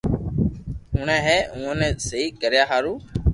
ھوئي 0.97 1.17
ھين 1.25 1.41
اووہ 1.55 1.73
ني 1.79 1.89
سھي 2.07 2.21
ڪريا 2.41 2.63
ھارو 2.69 2.93